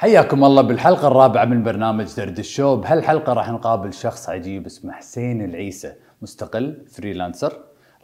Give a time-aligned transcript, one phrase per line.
[0.00, 5.44] حياكم الله بالحلقة الرابعة من برنامج دردش شو بهالحلقة راح نقابل شخص عجيب اسمه حسين
[5.44, 5.92] العيسى
[6.22, 7.52] مستقل freelancer.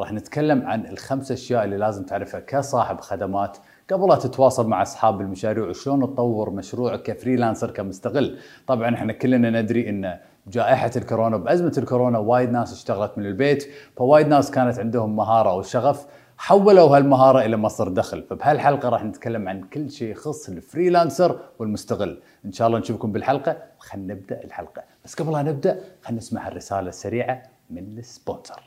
[0.01, 3.59] راح نتكلم عن الخمس أشياء اللي لازم تعرفها كصاحب خدمات
[3.93, 8.39] قبل لا تتواصل مع أصحاب المشاريع وشلون تطور مشروعك ك freelancer كمستقل.
[8.67, 14.29] طبعا إحنا كلنا ندري إن بجائحة الكورونا بأزمة الكورونا وايد ناس اشتغلت من البيت فوايد
[14.29, 16.07] ناس كانت عندهم مهارة أو شغف
[16.39, 18.25] حولوا هالمهارة إلى مصدر دخل.
[18.31, 23.57] فبهالحلقة راح نتكلم عن كل شيء يخص ال freelancer والمستقل إن شاء الله نشوفكم بالحلقة.
[23.79, 24.83] خلينا نبدأ الحلقة.
[25.05, 28.63] بس قبل لا نبدأ خلينا نسمع الرسالة السريعة من السبونسر.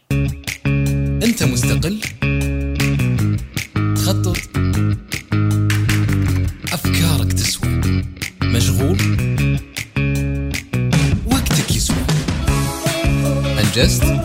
[1.23, 1.99] أنت مستقل.
[3.95, 4.37] تخطط
[6.73, 7.69] أفكارك تسوى.
[8.43, 8.97] مشغول.
[11.31, 11.97] وقتك يسوى.
[13.59, 14.18] أنجزت.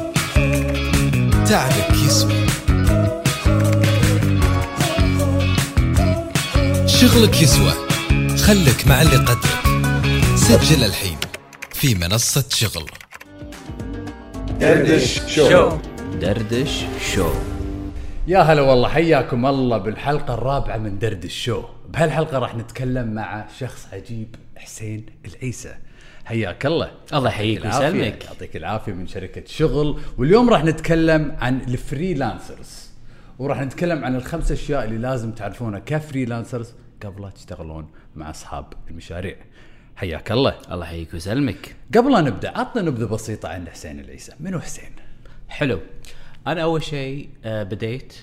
[7.04, 7.72] شغلك يسوى.
[8.36, 9.64] خلك مع اللي قدرك.
[10.36, 11.16] سجل الحين
[11.72, 12.86] في منصة شغل.
[16.20, 17.32] دردش شو.
[18.26, 23.86] يا هلا والله حياكم الله بالحلقة الرابعة من دردش شو بهالحلقة راح نتكلم مع شخص
[23.92, 25.74] عجيب حسين العيسى.
[26.24, 26.90] حياك الله.
[27.14, 27.86] الله يحييك العافية.
[27.86, 28.24] ويسلمك.
[28.24, 30.00] يعطيك العافية من شركة شغل.
[30.18, 32.90] واليوم راح نتكلم عن ال freelancers.
[33.38, 36.72] وراح نتكلم عن الخمس أشياء اللي لازم تعرفونها ك freelancers.
[37.04, 39.36] قبل تشتغلون مع أصحاب المشاريع.
[39.96, 40.58] حياك الله.
[40.70, 41.76] الله يحييك ويسلمك.
[41.96, 44.32] قبل لا نبدأ عطنا نبذة بسيطة عن حسين العيسى.
[44.40, 44.90] منو حسين؟
[45.48, 45.80] حلو.
[46.46, 48.14] أنا أول شيء آه، بديت.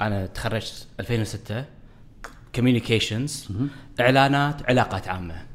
[0.00, 1.64] أنا تخرجت 2006
[2.54, 3.48] communications
[4.00, 5.46] إعلانات علاقات عامة.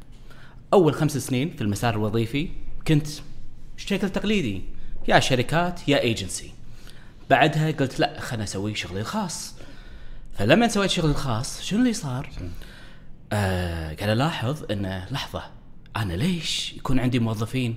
[0.73, 2.49] أول خمس سنين في المسار الوظيفي
[2.87, 3.07] كنت
[3.77, 4.61] بشكل تقليدي.
[5.07, 6.51] يا شركات يا ايجنسي
[7.29, 9.54] بعدها قلت لا خلنا أسوي شغلي الخاص.
[10.35, 12.29] فلما سويت شغلي الخاص شنو اللي صار؟
[13.31, 15.43] آه قاعد ألاحظ إنه لحظة
[15.95, 17.75] أنا ليش يكون عندي موظفين؟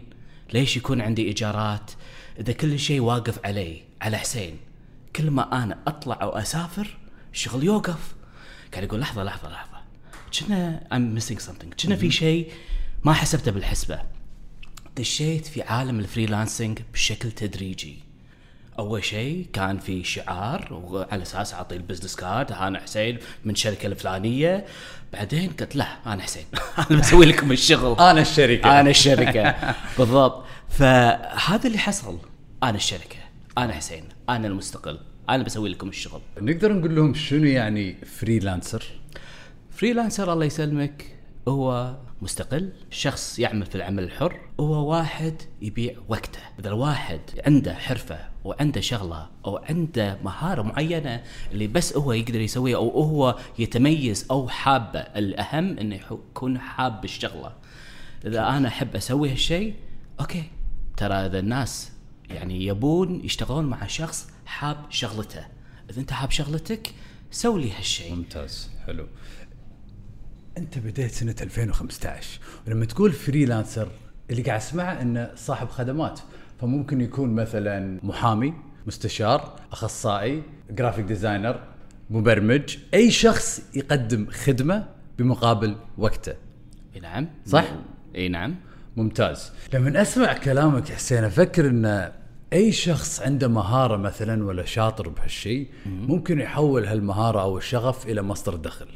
[0.52, 1.90] ليش يكون عندي إيجارات؟
[2.40, 4.58] إذا كل شيء واقف علي على حسين
[5.16, 6.96] كل ما أنا أطلع أو أسافر
[7.32, 8.14] الشغل يوقف.
[8.72, 9.78] قاعد يقول لحظة لحظة لحظة.
[10.38, 11.84] كنا I'm missing something.
[11.84, 12.52] كنا في شيء
[13.04, 14.02] ما حسبته بالحسبة.
[14.96, 18.07] دشيت في عالم ال freelancing بشكل تدريجي.
[18.78, 23.86] أول شيء كان في شعار وعلى أساس أعطي ال business card أنا حسين من الشركة
[23.86, 24.64] الفلانية.
[25.12, 26.44] بعدين قلت لا أنا حسين.
[26.90, 28.00] أنا بسوي لكم الشغل.
[28.00, 28.80] أنا الشركة.
[28.80, 29.54] أنا الشركة.
[29.98, 30.44] بالضبط.
[30.68, 32.18] فهذا اللي حصل.
[32.62, 33.16] أنا الشركة.
[33.58, 34.04] أنا حسين.
[34.28, 34.98] أنا المستقل.
[35.28, 36.20] أنا بسوي لكم الشغل.
[36.40, 38.84] نقدر نقول لهم شنو يعني freelancer
[39.70, 41.17] freelancer الله يسلمك.
[41.48, 44.40] هو مستقل شخص يعمل في العمل الحر.
[44.60, 46.38] هو واحد يبيع وقته.
[46.58, 51.22] إذا الواحد عنده حرفة وعنده شغلة أو عنده مهارة معينة
[51.52, 57.04] اللي بس هو يقدر يسويها أو هو يتميز أو حابه الأهم إنه يحو- يكون حاب
[57.04, 57.52] الشغلة.
[58.26, 59.74] إذا أنا أحب أسوي هالشيء
[60.20, 60.44] أوكي.
[60.96, 61.92] ترى إذا الناس
[62.30, 65.46] يعني يبون يشتغلون مع شخص حاب شغلته.
[65.90, 66.94] إذا أنت حاب شغلتك
[67.30, 69.06] سوي لي هالشيء ممتاز حلو.
[70.58, 73.88] أنت بديت سنة 2015 ولما تقول freelancer
[74.30, 76.20] اللي قاعد أسمعه إنه صاحب خدمات
[76.60, 78.54] فممكن يكون مثلا محامي
[78.86, 81.60] مستشار أخصائي graphic designer
[82.10, 84.88] مبرمج أي شخص يقدم خدمة
[85.18, 86.34] بمقابل وقته.
[86.94, 87.28] أي نعم.
[87.46, 87.64] صح؟
[88.16, 88.54] أي نعم.
[88.96, 89.52] ممتاز.
[89.74, 92.12] لما أسمع كلامك حسين أفكر إن
[92.52, 98.56] أي شخص عنده مهارة مثلا ولا شاطر بهالشيء ممكن يحول هالمهارة أو الشغف إلى مصدر
[98.56, 98.88] دخل.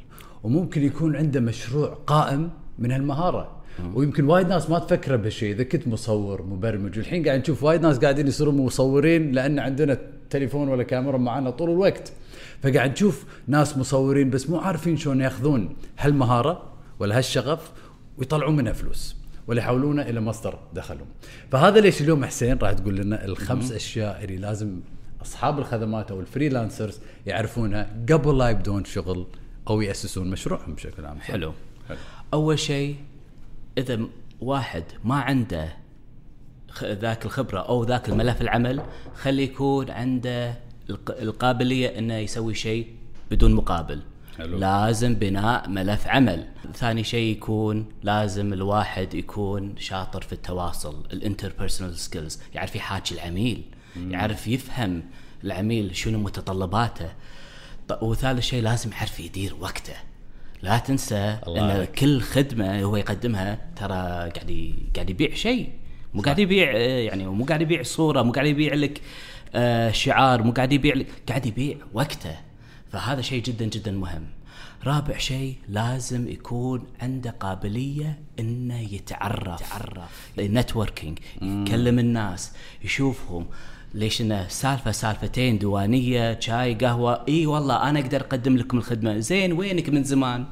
[0.44, 3.62] وممكن يكون عنده مشروع قائم من هالمهارة.
[3.94, 7.98] ويمكن وايد ناس ما تفكر بهالشيء إذا كنت مصور مبرمج والحين قاعد نشوف وايد ناس
[7.98, 9.98] قاعدين يصيرون مصورين لأن عندنا
[10.30, 12.12] تليفون ولا كاميرا معنا طول الوقت.
[12.62, 16.62] فقاعد نشوف ناس مصورين بس مو عارفين شلون ياخذون هالمهارة
[16.98, 17.70] ولا هالشغف
[18.18, 19.16] ويطلعون منها فلوس
[19.46, 21.06] ولا يحولونه إلى مصدر دخلهم.
[21.52, 24.80] فهذا ليش اليوم حسين راح تقول لنا الخمس أشياء اللي لازم
[25.22, 29.26] أصحاب الخدمات أو الفريلانسرز يعرفونها قبل لا يبدون شغل
[29.68, 31.52] أو يأسسون مشروعهم بشكل عام حلو.
[31.88, 31.98] حلو.
[32.34, 32.96] أول شيء
[33.78, 34.00] إذا
[34.40, 35.76] واحد ما عنده
[36.82, 38.82] ذاك الخبرة أو ذاك الملف العمل
[39.14, 40.58] خلي يكون عنده
[40.90, 42.86] الق- القابلية إنه يسوي شيء
[43.30, 44.00] بدون مقابل.
[44.38, 44.58] حلو.
[44.58, 46.46] لازم بناء ملف عمل.
[46.74, 53.62] ثاني شيء يكون لازم الواحد يكون شاطر في التواصل ال interpersonal skills يعرف يحاكي العميل
[53.96, 55.02] يعرف يفهم
[55.44, 57.12] العميل شنو متطلباته.
[58.02, 59.94] وثالث شيء لازم يعرف يدير وقته.
[60.62, 61.90] لا تنسى إن عليك.
[61.90, 63.94] كل خدمة هو يقدمها ترى
[64.30, 65.72] قاعد قاعد يبيع شيء.
[66.14, 69.00] مو قاعد يبيع آه، يعني مو قاعد يبيع صورة مو قاعد يبيع لك
[69.54, 72.36] آه، شعار مو قاعد يبيع لك قاعد يبيع وقته.
[72.92, 74.26] فهذا شيء جدا جدا مهم.
[74.84, 79.60] رابع شيء لازم يكون عنده قابلية إنه يتعرف.
[79.60, 80.30] يتعرف.
[80.38, 82.52] networking يكلم الناس
[82.84, 83.46] يشوفهم.
[83.94, 87.24] ليش إنه سالفة سالفتين ديوانيه شاي قهوة.
[87.28, 89.18] إي والله أنا أقدر أقدم لكم الخدمة.
[89.18, 90.44] زين وينك من زمان؟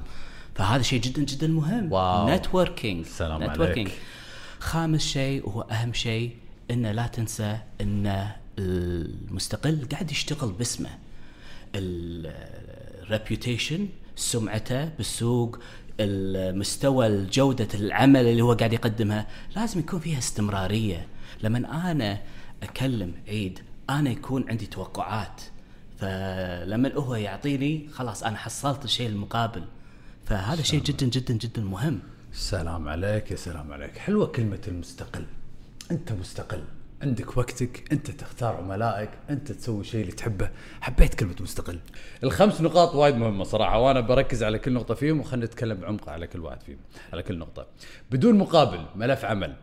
[0.55, 1.93] فهذا شيء جدا جدا مهم.
[1.93, 2.29] wow.
[2.29, 4.01] networking سلام networking عليك.
[4.61, 6.37] خامس شيء وهو أهم شيء
[6.71, 8.27] إنه لا تنسى إن
[8.59, 10.91] المستقل قاعد يشتغل باسمه.
[11.75, 15.59] الريبيوتيشن سمعته بالسوق
[16.01, 19.27] المستوى جودة العمل اللي هو قاعد يقدمها
[19.57, 21.07] لازم يكون فيها استمرارية.
[21.43, 22.21] لما أنا
[22.62, 23.59] أكلم عيد
[23.91, 25.43] أنا يكون عندي توقعات.
[25.99, 29.65] فلما هو يعطيني خلاص أنا حصلت الشيء المقابل.
[30.27, 31.99] فهذا شيء جدا جدا جدا مهم.
[32.33, 33.99] سلام عليك يا سلام عليك.
[33.99, 35.27] حلوة كلمة المستقل.
[35.91, 36.62] أنت مستقل.
[37.02, 40.50] عندك وقتك أنت تختار عملائك أنت تسوي الشيء اللي تحبه.
[40.81, 41.79] حبيت كلمة مستقل.
[42.25, 46.26] الخمس نقاط وايد مهمة صراحة وأنا بركز على كل نقطة فيهم وخلنا نتكلم بعمق على
[46.26, 46.79] كل واحد فيهم
[47.12, 47.67] على كل نقطة.
[48.11, 49.56] بدون مقابل ملف عمل.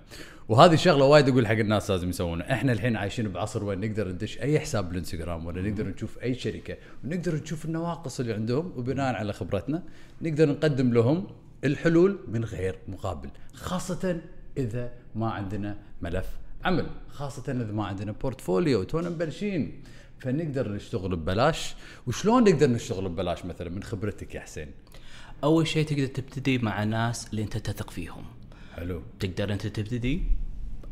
[0.50, 4.42] وهذه شغله وايد أقول حق الناس لازم يسوونها، إحنا الحين عايشين بعصر وين نقدر ندش
[4.42, 9.34] أي حساب بالإنستغرام ولا نقدر نشوف أي شركة ونقدر نشوف النواقص اللي عندهم وبناء على
[9.34, 9.84] خبرتنا
[10.22, 11.28] نقدر نقدم لهم
[11.64, 14.22] الحلول من غير مقابل، خاصة
[14.58, 16.28] إذا ما عندنا ملف
[16.66, 19.84] عمل، خاصة إذا ما عندنا بورتفوليو تونا مبلشين.
[20.20, 21.76] فنقدر نشتغل ببلاش،
[22.08, 24.72] وشلون نقدر نشتغل ببلاش مثلا؟ من خبرتك يا حسين؟
[25.44, 28.26] أول شيء تقدر تبتدي مع ناس اللي أنت تثق فيهم.
[28.76, 29.02] حلو.
[29.20, 30.24] تقدر أنت تبتدي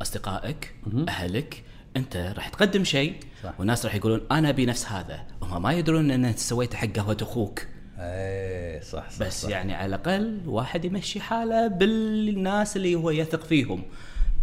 [0.02, 0.74] أصدقائك
[1.08, 1.62] أهلك.
[1.96, 3.60] أنت راح تقدم شيء صح.
[3.60, 5.26] والناس راح يقولون أنا أبي نفس هذا.
[5.42, 7.66] هم ما يدرون إن أنت سويته حق قهوة أخوك.
[7.98, 9.48] إيه صح صح بس صح.
[9.48, 13.82] يعني على الأقل واحد يمشي حاله بالناس اللي هو يثق فيهم.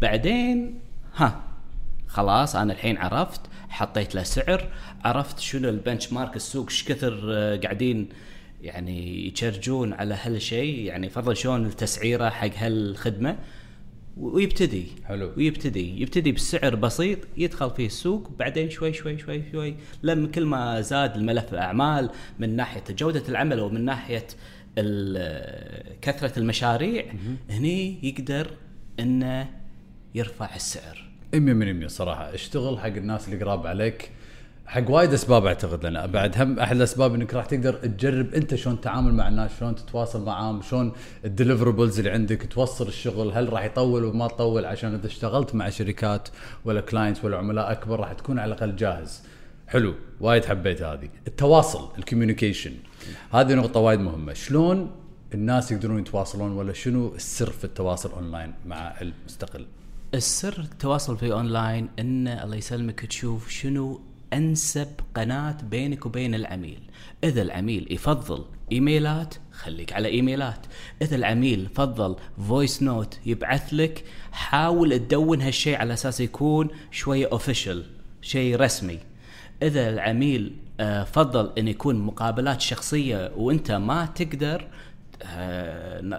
[0.02, 0.80] بعدين
[1.16, 1.44] ها.
[2.08, 4.70] خلاص أنا الحين عرفت حطيت له سعر
[5.04, 8.10] عرفت شنو البنش مارك السوق إيش كثر آه، قاعدين
[8.62, 13.38] يعني يشرجون على هالشيء يعني فرضا شلون التسعيرة حق هالخدمة.
[14.18, 15.32] ويبتدي حلو.
[15.38, 20.82] ويبتدي يبتدي بسعر بسيط يدخل فيه السوق بعدين شوي شوي شوي شوي لما كل ما
[20.82, 24.28] زاد الملف الاعمال من ناحية جودة العمل ومن ناحية
[24.78, 27.06] ال- كثرة المشاريع
[27.50, 28.48] هني يقدر
[29.00, 29.50] إنه
[30.16, 31.04] يرفع السعر.
[31.36, 32.34] 100% صراحة.
[32.34, 34.12] اشتغل حق الناس اللي قراب عليك.
[34.66, 36.06] حق وايد أسباب أعتقد لنا.
[36.06, 40.26] بعد هم أحد الأسباب إنك راح تقدر تجرب أنت شلون تتعامل مع الناس شلون تتواصل
[40.26, 40.92] معاهم شلون
[41.26, 46.30] الدليفربلز اللي عندك توصل الشغل هل راح يطول وما تطول؟ عشان إذا اشتغلت مع شركات
[46.66, 49.22] ولا clients ولا عملاء أكبر راح تكون على الأقل جاهز.
[49.68, 49.94] حلو.
[50.20, 51.10] وايد حبيت هذه.
[51.28, 52.74] التواصل ال communication.
[53.32, 54.34] هذه نقطة وايد مهمة.
[54.34, 54.92] شلون
[55.34, 59.66] الناس يقدرون يتواصلون ولا شنو السر في التواصل أونلاين مع المستقل؟
[60.14, 64.02] السر التواصل في أونلاين إن الله يسلمك تشوف شنو
[64.34, 66.80] أنسب قناة بينك وبين العميل.
[67.24, 70.66] إذا العميل يفضل إيميلات خليك على إيميلات.
[71.02, 72.16] إذا العميل فضل
[72.48, 77.86] voice note يبعث لك حاول تدون هالشيء على أساس يكون شوية official
[78.22, 79.00] شيء رسمي.
[79.64, 84.68] إذا العميل آه، فضل إن يكون مقابلات شخصية وأنت ما تقدر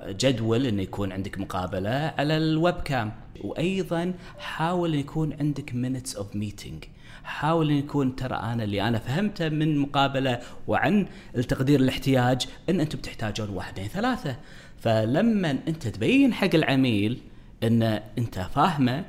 [0.08, 6.16] جدول إنه يكون عندك مقابلة على ال web cam وأيضا حاول ان يكون عندك minutes
[6.16, 6.84] of meeting
[7.24, 11.06] حاول ان يكون ترى أنا اللي أنا فهمته من مقابلة وعن
[11.36, 14.36] التقدير الاحتياج إن أنتم بتحتاجون واحدين ثلاثة.
[14.80, 17.20] فلما أنت تبين حق العميل
[17.62, 17.82] إن
[18.18, 19.04] أنت فاهمه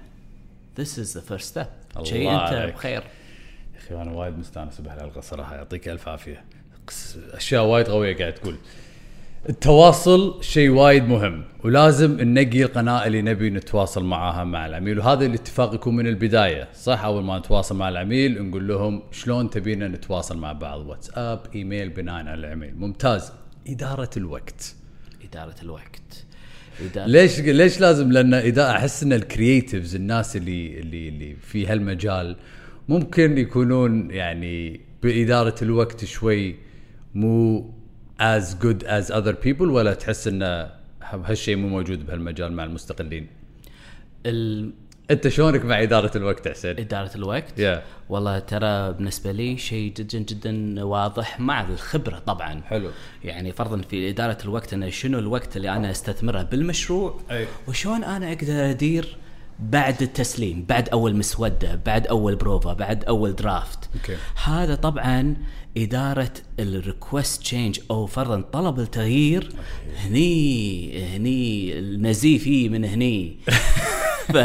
[0.79, 2.01] this is the first step.
[2.03, 2.73] شيء أنت عليك.
[2.73, 3.03] بخير.
[3.73, 5.55] يا أخي أنا وايد مستانس بهالحلقه صراحة.
[5.55, 6.43] يعطيك ألف عافية.
[7.33, 8.57] أشياء وايد قويه قاعد تقول.
[9.49, 15.73] التواصل شيء وايد مهم ولازم ننقي القناة اللي نبي نتواصل معاها مع العميل وهذا الاتفاق
[15.75, 20.51] يكون من البداية صح؟ أول ما نتواصل مع العميل نقول لهم شلون تبينا نتواصل مع
[20.51, 22.75] بعض؟ واتساب إيميل بناء على العميل.
[22.75, 23.31] ممتاز.
[23.67, 24.75] إدارة الوقت.
[25.29, 26.25] إدارة الوقت.
[26.85, 32.35] إدارة ليش ليش لازم؟ لأن إذا أحس إن الكرييتيفز الناس اللي اللي اللي في هالمجال
[32.89, 36.55] ممكن يكونون يعني بإدارة الوقت شوي
[37.15, 37.74] مو
[38.21, 40.69] as good as other people ولا تحس إن
[41.01, 43.27] هالشيء مو موجود بهالمجال مع المستقلين
[44.25, 44.71] ال-
[45.11, 47.79] أنت شلونك مع إدارة الوقت حسين إدارة الوقت Yeah.
[48.09, 52.89] والله ترى بالنسبة لي شيء جدا جدا واضح مع الخبرة طبعا حلو.
[53.23, 57.47] يعني فرضا في إدارة الوقت أنا شنو الوقت اللي أنا أستثمره بالمشروع أي.
[57.67, 59.17] وشلون أنا أقدر أدير
[59.59, 63.89] بعد التسليم بعد أول مسودة بعد أول بروفا بعد أول draft.
[63.95, 64.15] okay.
[64.43, 65.35] هذا طبعا
[65.77, 69.51] إدارة ال request change أو فرضا طلب التغيير.
[69.97, 73.37] هني هني النزيف فيه من هني.
[74.33, 74.37] ف...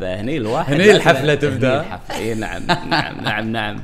[0.00, 1.80] فهني الواحد هني لازم- الحفلة تبدأ.
[1.80, 2.16] هني الحفلة.
[2.16, 3.82] إي نعم نعم نعم نعم.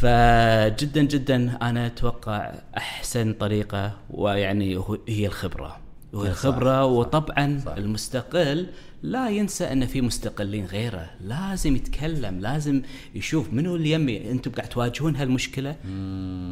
[0.00, 5.76] فجدا جدا أنا أتوقع أحسن طريقة ويعني هي الخبرة.
[6.12, 7.72] وهي الخبرة وطبعا صح.
[7.72, 8.66] المستقل
[9.02, 11.10] لا ينسى أن في مستقلين غيره.
[11.20, 12.82] لازم يتكلم لازم
[13.14, 14.30] يشوف منو اللي يمي.
[14.30, 15.76] أنتم قاعد تواجهون هالمشكلة؟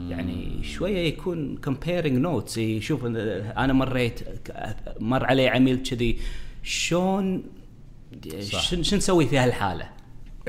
[0.09, 4.21] يعني شوية يكون comparing notes يشوف أنا مريت
[5.01, 6.19] مر علي عميل كذي.
[6.63, 7.43] شلون
[8.83, 9.89] شو نسوي في هالحالة؟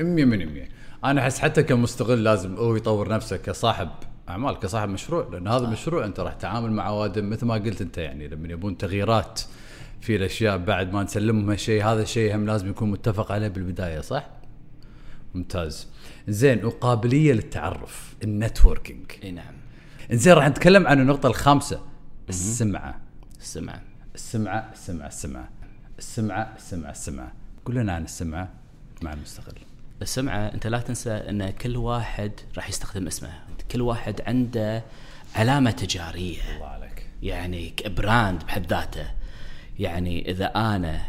[0.00, 0.68] 100 من 100
[1.04, 3.88] أنا أحس حتى كمستقل لازم هو يطور نفسه كصاحب
[4.28, 7.98] أعمال كصاحب مشروع لأن هذا المشروع أنت راح تتعامل مع اوادم مثل ما قلت أنت
[7.98, 9.40] يعني لما يبون تغييرات.
[10.00, 14.26] في الأشياء بعد ما نسلمهم هالشيء هذا الشيء هم لازم يكون متفق عليه بالبداية صح؟
[15.34, 15.88] ممتاز.
[16.28, 19.12] زين وقابلية للتعرف ال networking.
[19.22, 19.54] إي نعم.
[20.10, 21.82] زين راح نتكلم عن النقطة الخامسة.
[22.28, 23.00] السمعة.
[23.40, 23.80] السمع
[24.14, 25.48] السمعة السمعة السمعة.
[25.98, 27.32] السمعة السمعة السمعة.
[27.64, 28.48] قول لنا عن السمعة
[29.02, 29.54] مع المستقل.
[30.02, 33.32] السمعة أنت لا تنسى أن كل واحد راح يستخدم اسمه.
[33.70, 34.84] كل واحد عنده
[35.34, 36.56] علامة تجارية.
[36.56, 37.06] الله عليك.
[37.22, 39.19] يعني براند بحد ذاته.
[39.80, 41.02] يعني إذا أنا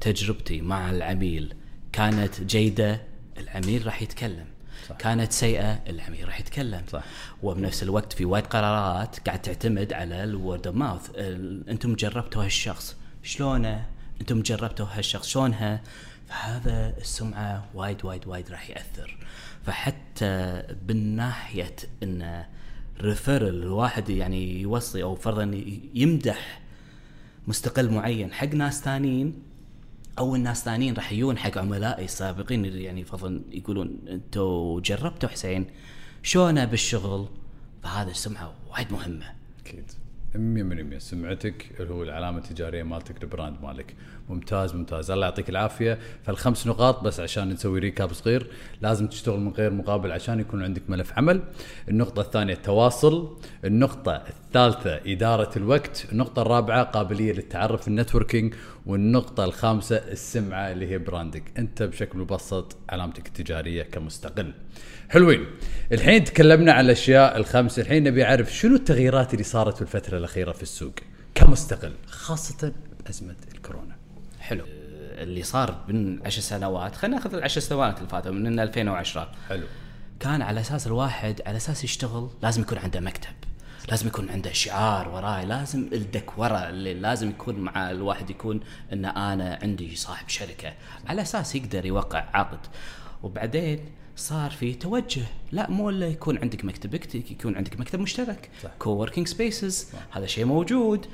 [0.00, 1.54] تجربتي مع العميل
[1.92, 3.02] كانت جيدة
[3.38, 4.46] العميل راح يتكلم.
[4.88, 4.96] صح.
[4.96, 6.82] كانت سيئة العميل راح يتكلم.
[6.92, 7.02] صح.
[7.42, 11.10] وبنفس الوقت في وايد قرارات قاعد تعتمد على ال word of mouth
[11.68, 12.96] أنتم جربتوا هالشخص.
[13.22, 13.86] شلونه؟
[14.20, 15.28] أنتم جربتوا هالشخص.
[15.28, 15.80] شلونها؟
[16.28, 19.18] فهذا السمعة وايد وايد وايد راح يأثر.
[19.66, 22.46] فحتى بالناحيه انه
[23.00, 25.62] referral الواحد يعني يوصي أو فرضا
[25.94, 26.60] يمدح
[27.48, 29.42] مستقل معين حق ناس ثانيين
[30.18, 35.66] أو الناس ثانيين راح يجون حق عملائي السابقين اللي يعني فرضا يقولون أنتوا جربتوا حسين؟
[36.22, 37.28] شلونه بالشغل؟
[37.82, 39.34] فهذا السمعة وايد مهمة.
[39.60, 39.92] أكيد.
[40.34, 43.94] 100% سمعتك اللي هو العلامة التجارية مالتك ال brand مالك.
[44.28, 45.10] ممتاز ممتاز.
[45.10, 45.98] الله يعطيك العافية.
[46.22, 48.46] فالخمس نقاط بس عشان نسوي recap صغير.
[48.80, 51.42] لازم تشتغل من غير مقابل عشان يكون عندك ملف عمل.
[51.88, 53.38] النقطة الثانية التواصل.
[53.64, 56.06] النقطة الثالثة إدارة الوقت.
[56.12, 58.54] النقطة الرابعة قابلية للتعرف ال networking.
[58.88, 61.42] والنقطة الخامسة السمعة اللي هي brand ك.
[61.58, 64.54] أنت بشكل مبسط علامتك التجارية كمستقل.
[65.08, 65.46] حلوين.
[65.92, 70.52] الحين تكلمنا عن الأشياء الخمس الحين نبي أعرف شنو التغييرات اللي صارت في الفترة الأخيرة
[70.52, 70.92] في السوق
[71.34, 72.72] كمستقل خاصة
[73.04, 73.96] بأزمة الكورونا.
[74.40, 74.64] حلو.
[75.18, 79.66] اللي صار من عشر سنوات خلينا ناخذ العشر سنوات اللي فاتوا من 2010 حلو.
[80.20, 83.47] كان على أساس الواحد على أساس يشتغل لازم يكون عنده مكتب.
[83.88, 88.60] لازم يكون عنده شعار وراي لازم الدكورة اللي لازم يكون مع الواحد يكون
[88.92, 90.72] إن أنا عندي صاحب شركة.
[91.06, 92.58] على أساس يقدر يوقع عقد.
[93.22, 93.80] وبعدين
[94.16, 95.24] صار في توجه.
[95.52, 98.50] لا مو إلا يكون عندك مكتبك يكون عندك مكتب مشترك.
[98.62, 98.70] صح.
[98.78, 101.06] coworking spaces هذا شيء موجود.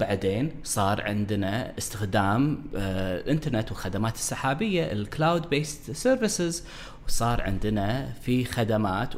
[0.00, 6.64] بعدين صار عندنا استخدام آه الانترنت والخدمات السحابية ال cloud based services
[7.06, 9.14] وصار عندنا في خدمات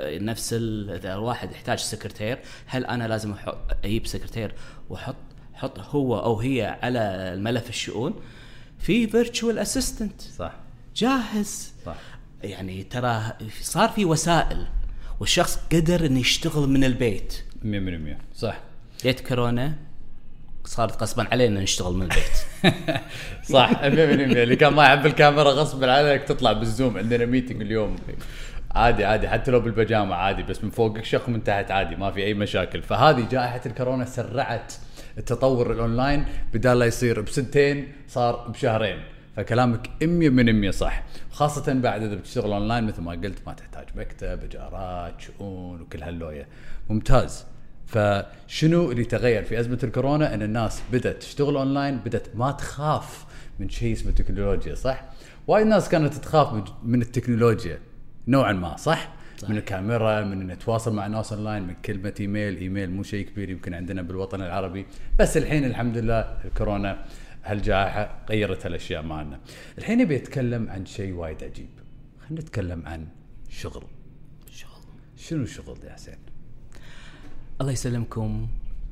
[0.00, 3.34] نفس إذا الواحد يحتاج سكرتير هل أنا لازم
[3.84, 4.54] أجيب سكرتير
[4.90, 5.16] واحط
[5.54, 6.98] حط هو أو هي على
[7.34, 8.14] الملف الشؤون؟
[8.78, 10.52] في virtual assistant صح.
[10.96, 11.72] جاهز.
[11.86, 11.96] صح.
[12.42, 14.66] يعني ترى صار في وسائل
[15.20, 17.44] والشخص قدر إنه يشتغل من البيت.
[17.64, 17.66] 100%
[18.36, 18.60] صح.
[19.04, 19.74] جت كورونا
[20.64, 22.36] صارت غصبا علينا نشتغل من البيت.
[23.52, 23.72] صح.
[23.72, 27.96] 100% اللي كان ما يحب الكاميرا غصب عليك تطلع بال Zoom عندنا meeting اليوم.
[28.74, 32.24] عادي عادي حتى لو بالبجامه عادي بس من فوق كشخة من تحت عادي ما في
[32.24, 32.82] أي مشاكل.
[32.82, 34.72] فهذه جائحة الكورونا سرعت
[35.18, 36.24] التطور الأونلاين
[36.54, 39.02] بدال لا يصير بسنتين صار بشهرين.
[39.36, 41.02] فكلامك 100% صح.
[41.30, 46.48] خاصة بعد إذا بتشتغل أونلاين مثل ما قلت ما تحتاج مكتب إجارات شؤون وكل هاللوية.
[46.90, 47.44] ممتاز.
[47.86, 53.24] فشنو اللي تغير في أزمة الكورونا؟ إن الناس بدأت تشتغل أونلاين بدأت ما تخاف
[53.58, 55.04] من شيء اسمه تكنولوجيا صح؟
[55.46, 57.78] وايد ناس كانت تخاف من التكنولوجيا.
[58.28, 59.50] نوعا ما صح, صح.
[59.50, 63.74] من الكاميرا من نتواصل مع ناس أونلاين من كلمة email email مو شيء كبير يمكن
[63.74, 64.86] عندنا بالوطن العربي.
[65.18, 67.04] بس الحين الحمد لله الكورونا
[67.44, 69.40] هالجائحة غيرت هالأشياء معنا
[69.78, 71.68] الحين أبي أتكلم عن شيء وايد عجيب.
[72.20, 73.06] خلينا نتكلم عن
[73.48, 73.84] شغل.
[74.50, 74.82] شغل.
[75.16, 76.18] شنو الشغل يا حسين؟
[77.60, 78.48] الله يسلمكم.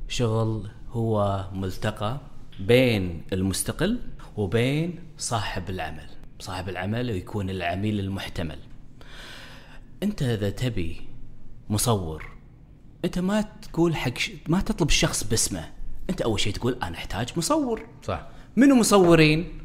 [0.07, 2.19] شغل هو ملتقى
[2.59, 3.99] بين المستقل
[4.37, 6.09] وبين صاحب العمل.
[6.39, 8.59] صاحب العمل ويكون العميل المحتمل.
[10.03, 11.01] انت اذا تبي
[11.69, 12.31] مصور
[13.05, 14.31] انت ما تقول حق ش...
[14.47, 15.69] ما تطلب الشخص باسمه.
[16.09, 17.87] انت اول شيء تقول أنا احتاج مصور.
[18.03, 18.27] صح.
[18.55, 19.59] منو مصورين؟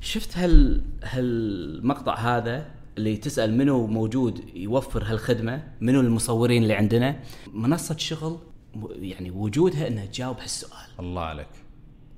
[0.00, 7.20] شفت هال هالمقطع هذا اللي تسأل منو موجود يوفر هالخدمة؟ منو المصورين اللي عندنا؟
[7.52, 8.38] منصة شغل
[8.90, 10.88] يعني وجودها انها تجاوب هالسؤال.
[11.00, 11.48] الله عليك.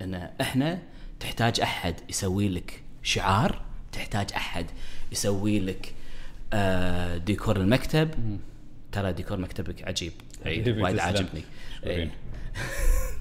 [0.02, 0.82] إن إحنا
[1.20, 3.62] تحتاج أحد يسوي لك شعار
[3.92, 4.66] تحتاج أحد
[5.12, 5.94] يسوي لك
[6.52, 8.10] آه، ديكور المكتب.
[8.92, 10.12] ترى ديكور مكتبك عجيب.
[10.44, 10.98] وايد.
[10.98, 11.42] عاجبني.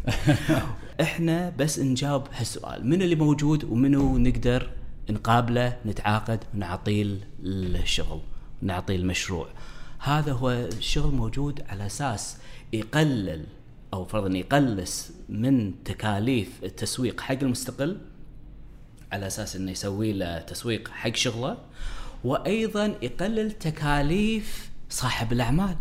[1.02, 2.88] إحنا بس نجاوب هالسؤال.
[2.88, 4.70] من اللي موجود ومنو نقدر
[5.10, 8.22] نقابله نتعاقد ونعطيه الشغل
[8.62, 9.48] نعطيه المشروع
[10.00, 12.38] هذا هو الشغل موجود على أساس
[12.74, 13.46] يقلل
[13.94, 17.98] أو فرضا يقلص من تكاليف التسويق حق المستقل
[19.12, 21.58] على أساس إنه يسوي له تسويق حق شغله.
[22.24, 25.76] وأيضا يقلل تكاليف صاحب الأعمال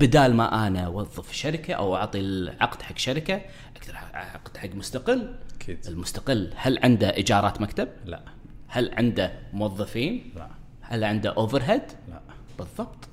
[0.00, 3.34] بدال ما أنا أوظف شركة أو أعطي العقد حق شركة
[3.76, 5.78] أقدر عقد حق مستقل أكيد.
[5.88, 8.20] المستقل هل عنده إيجارات مكتب؟ لا
[8.68, 10.48] هل عنده موظفين؟ لا
[10.80, 12.20] هل عنده اوفر هيد؟ لا
[12.58, 13.08] بالضبط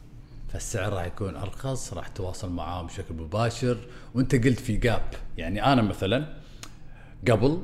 [0.54, 3.78] فالسعر راح يكون أرخص راح تواصل معاهم بشكل مباشر
[4.14, 5.02] وأنت قلت في جاب
[5.38, 6.34] يعني أنا مثلا
[7.32, 7.64] قبل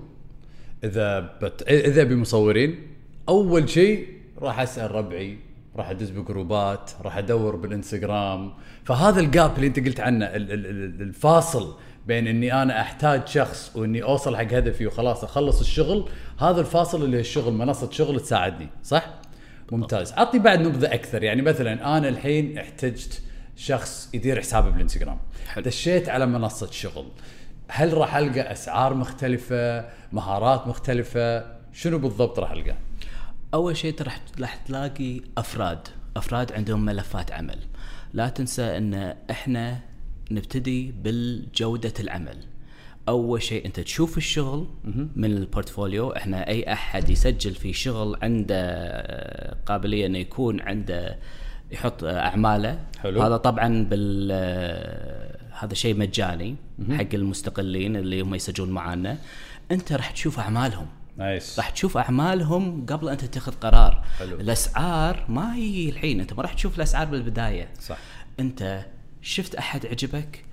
[0.84, 1.62] إذا بت...
[1.62, 2.88] إذا بمصورين
[3.30, 5.38] أول شيء راح أسأل ربعي
[5.76, 8.54] راح أدز بجروبات راح أدور بالإنستغرام.
[8.86, 11.76] فهذا الجاب اللي أنت قلت عنه ال- ال- ال- الفاصل
[12.08, 17.20] بين إني أنا أحتاج شخص وإني أوصل حق هدفي وخلاص أخلص الشغل هذا الفاصل اللي
[17.20, 19.10] الشغل منصة شغل تساعدني صح؟
[19.72, 20.12] ممتاز.
[20.14, 23.22] عطني بعد نبذة أكثر يعني مثلا أنا الحين احتجت
[23.56, 25.18] شخص يدير حسابي بالإنستغرام.
[25.58, 27.06] دشيت على منصة شغل.
[27.68, 32.76] هل راح ألقى أسعار مختلفة؟ مهارات مختلفة؟ شنو بالضبط راح ألقى؟
[33.54, 35.88] أول شيء راح راح تلاقي أفراد.
[36.18, 37.60] أفراد عندهم ملفات عمل.
[38.14, 39.80] لا تنسى إن إحنا
[40.32, 42.38] نبتدي بالجودة العمل.
[43.08, 44.68] أول شيء أنت تشوف الشغل
[45.16, 46.10] من ال portfolio.
[46.12, 51.20] إحنا أي أحد يسجل في شغل عنده قابلية إنه يكون عنده
[51.72, 52.80] يحط أعماله.
[53.00, 53.22] حلو.
[53.22, 54.32] هذا طبعا بال
[55.60, 56.56] هذا شيء مجاني
[56.92, 59.18] حق المستقلين اللي هم يسجلون معانا.
[59.72, 60.88] أنت راح تشوف أعمالهم.
[61.20, 64.04] nice راح تشوف أعمالهم قبل انت تتخذ قرار.
[64.20, 64.36] حلو.
[64.40, 67.70] الأسعار ما هي الحين أنت ما راح تشوف الأسعار بالبداية.
[67.82, 67.98] صح.
[68.40, 68.86] أنت
[69.22, 70.46] شفت أحد عجبك؟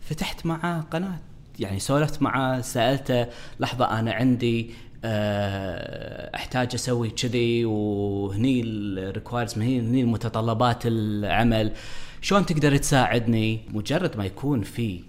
[0.00, 1.18] فتحت معاه قناة.
[1.58, 3.26] يعني سولفت معاه سألته
[3.60, 4.70] لحظة أنا عندي
[5.04, 11.72] آه، أحتاج أسوي كذي وهني ال requirements هني هني متطلبات العمل.
[12.20, 15.00] شلون تقدر تساعدني؟ مجرد ما يكون في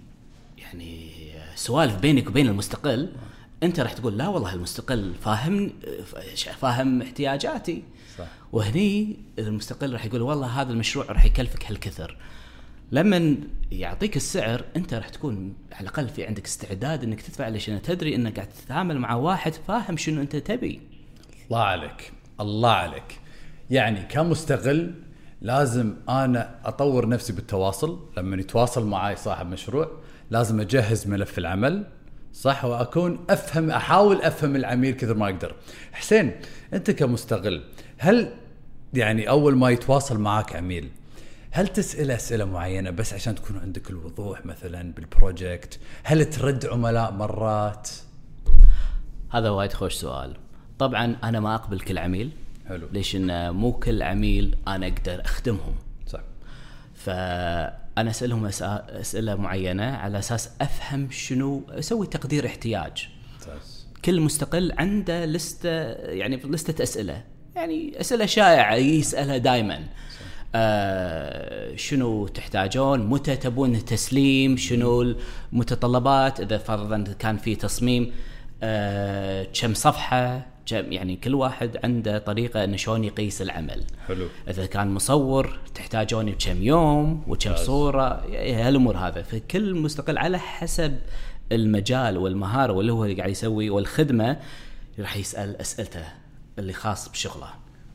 [0.58, 1.10] يعني
[1.54, 3.08] سوالف بينك وبين المستقل
[3.62, 5.72] انت راح تقول لا والله المستقل فاهم
[6.60, 7.82] فاهم احتياجاتي.
[8.18, 8.24] صح.
[8.52, 12.16] وهني المستقل راح يقول والله هذا المشروع راح يكلفك هالكثر.
[12.92, 13.36] لما
[13.72, 18.36] يعطيك السعر انت راح تكون على الأقل في عندك استعداد إنك تدفع ليش تدري إنك
[18.36, 20.80] قاعد تتعامل مع واحد فاهم شنو أنت تبي.
[21.46, 23.20] الله عليك الله عليك.
[23.70, 24.94] يعني كمستغل
[25.42, 28.08] لازم أنا أطور نفسي بالتواصل.
[28.16, 29.90] لما يتواصل معي صاحب مشروع
[30.30, 31.86] لازم أجهز ملف العمل.
[32.38, 35.54] صح وأكون أفهم أحاول أفهم العميل كثر ما أقدر.
[35.92, 36.32] حسين
[36.74, 37.64] أنت كمستغل
[37.98, 38.32] هل
[38.94, 40.88] يعني أول ما يتواصل معك عميل
[41.50, 47.88] هل تسأل أسئلة معينة بس عشان تكون عندك الوضوح مثلا بالبروجكت هل ترد عملاء مرات؟
[49.30, 50.36] هذا وايد خوش سؤال.
[50.78, 52.30] طبعا أنا ما أقبل كل عميل.
[52.68, 52.88] حلو.
[52.92, 55.74] ليش؟ ان مو كل عميل أنا أقدر أخدمهم.
[56.06, 56.20] صح.
[57.98, 63.08] فانا أسألهم أسئلة معينة على أساس أفهم شنو أسوي تقدير احتياج.
[64.04, 67.24] كل مستقل عنده لستة يعني لستة أسئلة.
[67.56, 69.84] يعني أسئلة شائعة يسألها دائما
[70.54, 75.14] آه شنو تحتاجون؟ متى تبون تسليم شنو
[75.52, 78.12] المتطلبات؟ إذا فرضا كان في تصميم
[78.62, 83.84] آه كم صفحة؟ كم يعني كل واحد عنده طريقة إنه شلون يقيس العمل.
[84.08, 84.26] حلو.
[84.48, 89.22] إذا كان مصور تحتاجون بكم يوم وكم صورة هالأمور هذا.
[89.22, 90.98] فكل مستقل على حسب
[91.52, 94.36] المجال والمهارة واللي هو اللي قاعد يسوي والخدمة
[94.98, 96.04] راح يسأل أسئلته
[96.58, 97.48] اللي خاص بشغله.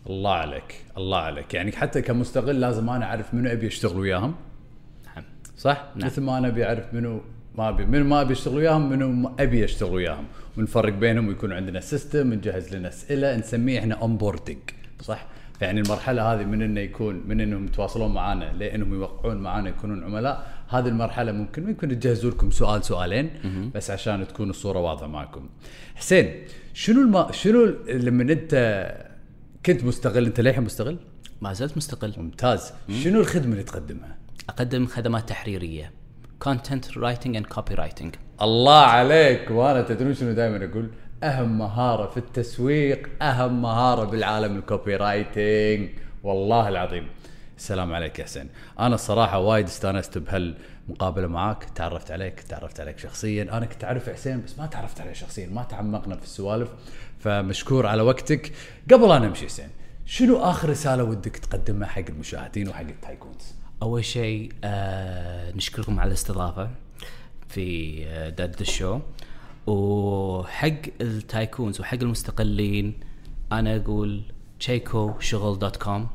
[0.10, 1.54] الله عليك الله عليك.
[1.54, 4.36] يعني حتى كمستغل لازم أنا أعرف منو أبي اشتغل وياهم.
[5.06, 5.24] نعم.
[5.58, 6.06] صح؟ نعم.
[6.06, 7.22] مثل ما أنا أبي أعرف منو
[7.56, 10.26] ما ابي منو ما أبي اشتغل وياهم منو أبي اشتغل وياهم.
[10.58, 14.58] ونفرق بينهم ويكون عندنا system نجهز لنا أسئلة نسميه إحنا onboarding
[15.02, 15.26] صح؟
[15.62, 20.54] يعني المرحلة هذه من إنه يكون من إنهم يتواصلون معنا لإنهم يوقعون معنا يكونون عملاء
[20.70, 23.30] هذه المرحلة ممكن ممكن نجهزوا لكم سؤال سؤالين
[23.76, 25.50] بس عشان تكون الصورة واضحة معكم
[25.96, 28.54] حسين شنو الما شنو لما أنت
[29.66, 30.98] كنت مستقل أنت للحين مستقل؟
[31.42, 32.14] ما زلت مستقل.
[32.18, 32.74] ممتاز.
[33.04, 34.18] شنو الخدمة اللي تقدمها؟
[34.50, 35.92] أقدم خدمات تحريرية.
[36.46, 38.33] Content writing and copywriting.
[38.44, 39.52] الله عليك.
[39.52, 40.90] وأنا تدرون شنو دائما أقول؟
[41.24, 45.90] أهم مهارة في التسويق أهم مهارة بالعالم ال copywriting
[46.24, 47.08] والله العظيم.
[47.58, 48.50] السلام عليك يا حسين.
[48.80, 51.64] أنا الصراحه وايد استانست بهالمقابلة معاك.
[51.64, 53.44] تعرفت عليك تعرفت عليك شخصيا.
[53.44, 55.48] أنا كنت أعرف حسين بس ما تعرفت عليه شخصيا.
[55.48, 56.70] ما تعمقنا في السوالف.
[57.20, 58.52] فمشكور على وقتك.
[58.92, 59.70] قبل أنا امشي حسين
[60.06, 66.08] شنو آخر رسالة ودك تقدمها حق المشاهدين وحق ال tycoons أول شيء آه نشكركم على
[66.08, 66.83] الاستضافة.
[67.54, 69.00] في آه، دد الشو
[69.68, 70.68] وحق
[71.02, 72.94] التايكونز وحق المستقلين
[73.52, 74.22] أنا أقول
[74.60, 76.08] تشيكو شغل دوت كوم.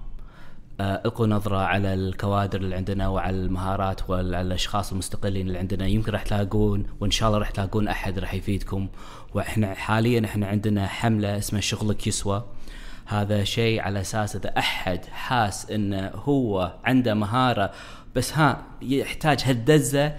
[0.81, 5.87] آه، القوا نظرة على الكوادر اللي عندنا وعلى المهارات وعلى الأشخاص المستقلين اللي عندنا.
[5.87, 8.89] يمكن راح تلاقون وإن شاء الله راح تلاقون أحد راح يفيدكم.
[9.35, 12.45] وإحنا حاليا إحنا عندنا حملة اسمها شغلك يسوى.
[13.07, 17.73] هذا شيء على أساس إذا أحد حاس إنه هو عنده مهارة
[18.15, 20.15] بس ها يحتاج هالدزة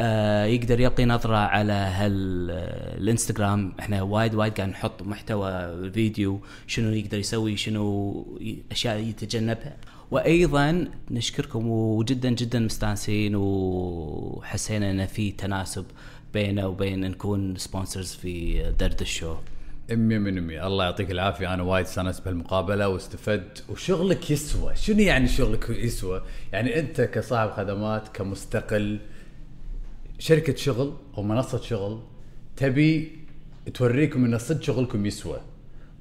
[0.00, 6.92] آه يقدر يلقي نظرة على هال آه، إحنا وايد وايد قاعد نحط محتوى فيديو شنو
[6.92, 8.26] يقدر يسوي شنو
[8.70, 9.76] أشياء يتجنبها.
[10.10, 15.84] وأيضا نشكركم وجدا جدا مستانسين وحسينا إن في تناسب
[16.34, 19.36] بينه وبين نكون sponsors في درد الشو.
[19.90, 21.54] 100 من 100 الله يعطيك العافية.
[21.54, 23.64] أنا وايد استانست بهالمقابلة واستفدت.
[23.68, 24.76] وشغلك يسوى.
[24.76, 28.98] شنو يعني شغلك يسوى؟ يعني أنت كصاحب خدمات كمستقل
[30.24, 32.00] شركة شغل أو منصة شغل
[32.56, 33.18] تبي
[33.74, 35.40] توريكم إن صدق شغلكم يسوى.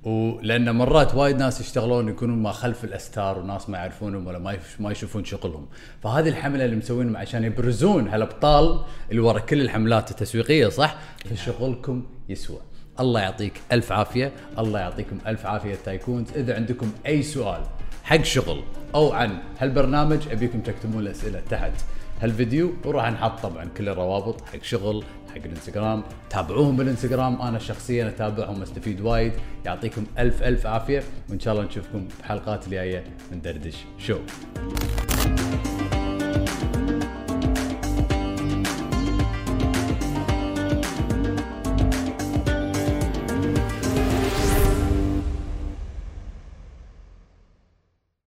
[0.04, 5.26] ولأن مرات وايد ناس يشتغلون يكونون ما خلف الأستار وناس ما يعرفونهم ولا ما يشوفون
[5.26, 5.66] شغلهم.
[6.04, 12.60] فهذه الحملة اللي مسوينهم عشان يبرزون هالأبطال اللي ورا كل الحملات التسويقية صح؟ فشغلكم يسوى.
[13.00, 14.32] الله يعطيك ألف عافية.
[14.60, 17.62] الله يعطيكم ألف عافية تايكونز إذا عندكم أي سؤال
[18.04, 18.64] حق شغل
[18.96, 21.74] أو عن هالبرنامج أبيكم تكتبون الأسئلة تحت.
[22.24, 26.04] هالفيديو وراح نحط طبعا كل الروابط حق شغل حق الانستغرام.
[26.30, 29.34] تابعوهم بالانستغرام أنا شخصيا أتابعهم استفيد وايد.
[29.66, 34.18] يعطيكم ألف ألف عافية وإن شاء الله نشوفكم بحلقات الجاية من دردش شو.